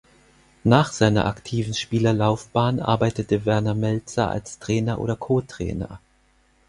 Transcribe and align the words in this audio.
Nach 0.63 0.91
seiner 0.91 1.27
aktiven 1.27 1.75
Spielerlaufbahn 1.75 2.79
arbeitete 2.79 3.45
Werner 3.45 3.75
Melzer 3.75 4.31
als 4.31 4.57
Trainer 4.57 4.97
oder 4.97 5.15
Co-Trainer. 5.15 5.99